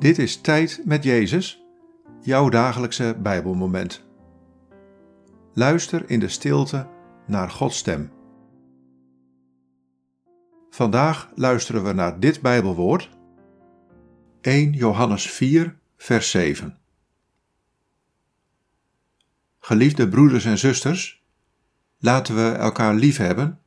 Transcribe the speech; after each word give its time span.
Dit 0.00 0.18
is 0.18 0.40
Tijd 0.40 0.80
met 0.84 1.04
Jezus, 1.04 1.64
jouw 2.22 2.48
dagelijkse 2.48 3.16
Bijbelmoment. 3.22 4.04
Luister 5.54 6.10
in 6.10 6.20
de 6.20 6.28
stilte 6.28 6.88
naar 7.26 7.50
Gods 7.50 7.76
stem. 7.76 8.12
Vandaag 10.70 11.30
luisteren 11.34 11.84
we 11.84 11.92
naar 11.92 12.20
dit 12.20 12.40
Bijbelwoord, 12.40 13.10
1 14.40 14.72
Johannes 14.72 15.30
4, 15.30 15.78
vers 15.96 16.30
7. 16.30 16.78
Geliefde 19.58 20.08
broeders 20.08 20.44
en 20.44 20.58
zusters, 20.58 21.24
laten 21.98 22.34
we 22.34 22.50
elkaar 22.52 22.94
lief 22.94 23.16
hebben, 23.16 23.60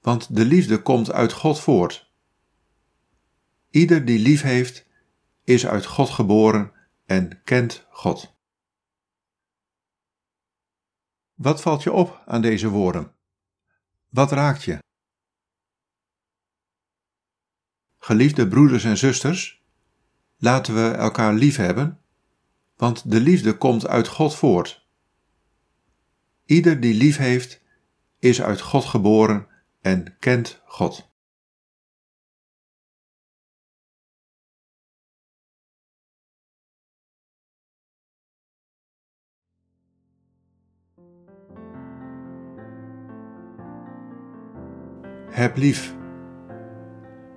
want 0.00 0.36
de 0.36 0.44
liefde 0.44 0.82
komt 0.82 1.12
uit 1.12 1.32
God 1.32 1.60
voort. 1.60 2.12
Ieder 3.70 4.04
die 4.04 4.18
lief 4.18 4.42
heeft, 4.42 4.83
is 5.44 5.66
uit 5.66 5.86
God 5.86 6.10
geboren 6.10 6.72
en 7.04 7.42
kent 7.42 7.86
God. 7.90 8.34
Wat 11.34 11.60
valt 11.60 11.82
je 11.82 11.92
op 11.92 12.22
aan 12.26 12.42
deze 12.42 12.68
woorden? 12.68 13.14
Wat 14.08 14.32
raakt 14.32 14.62
je? 14.62 14.78
Geliefde 17.98 18.48
broeders 18.48 18.84
en 18.84 18.96
zusters, 18.96 19.62
laten 20.36 20.74
we 20.74 20.96
elkaar 20.96 21.34
lief 21.34 21.56
hebben, 21.56 22.00
want 22.76 23.10
de 23.10 23.20
liefde 23.20 23.56
komt 23.56 23.86
uit 23.86 24.08
God 24.08 24.34
voort. 24.34 24.86
Ieder 26.44 26.80
die 26.80 26.94
lief 26.94 27.16
heeft, 27.16 27.62
is 28.18 28.42
uit 28.42 28.60
God 28.60 28.84
geboren 28.84 29.48
en 29.80 30.18
kent 30.18 30.62
God. 30.66 31.13
Heb 45.30 45.56
lief. 45.56 45.94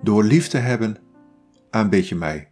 Door 0.01 0.23
lief 0.23 0.47
te 0.47 0.57
hebben, 0.57 0.97
aanbid 1.69 2.07
je 2.07 2.15
mij. 2.15 2.51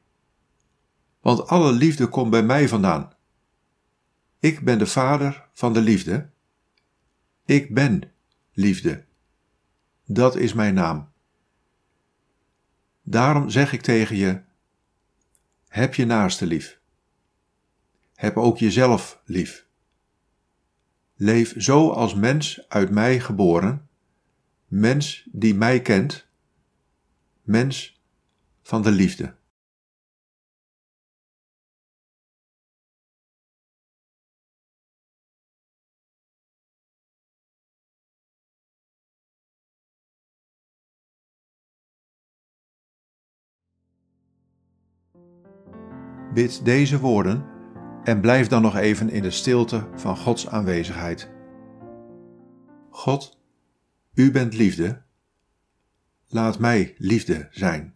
Want 1.22 1.48
alle 1.48 1.72
liefde 1.72 2.08
komt 2.08 2.30
bij 2.30 2.44
mij 2.44 2.68
vandaan. 2.68 3.14
Ik 4.40 4.60
ben 4.60 4.78
de 4.78 4.86
vader 4.86 5.48
van 5.54 5.74
de 5.74 5.82
liefde. 5.82 6.30
Ik 7.46 7.74
ben 7.74 8.02
liefde. 8.54 9.06
Dat 10.06 10.36
is 10.36 10.54
mijn 10.54 10.74
naam. 10.74 11.10
Daarom 13.04 13.50
zeg 13.50 13.74
ik 13.74 13.82
tegen 13.82 14.16
je: 14.16 14.42
heb 15.68 15.96
je 15.96 16.06
naaste 16.06 16.46
lief. 16.46 16.80
Heb 18.16 18.38
ook 18.38 18.58
jezelf 18.58 19.22
lief. 19.26 19.66
Leef 21.18 21.54
zo 21.62 21.90
als 21.90 22.14
mens 22.14 22.66
uit 22.70 22.92
mij 22.92 23.20
geboren 23.20 23.88
mens 24.68 25.28
die 25.32 25.56
mij 25.56 25.82
kent, 25.82 26.28
mens 27.42 28.02
van 28.62 28.82
de 28.82 28.92
liefde. 28.92 29.36
Bid 46.34 46.66
deze 46.66 47.00
woorden 47.00 47.55
en 48.06 48.22
blijf 48.22 48.48
dan 48.48 48.62
nog 48.62 48.76
even 48.76 49.10
in 49.10 49.22
de 49.22 49.32
stilte 49.32 49.88
van 49.96 50.18
Gods 50.18 50.48
aanwezigheid. 50.48 51.32
God, 52.90 53.40
u 54.14 54.32
bent 54.32 54.54
liefde. 54.54 55.04
Laat 56.28 56.60
mij 56.60 56.96
liefde 56.98 57.48
zijn. 57.52 57.96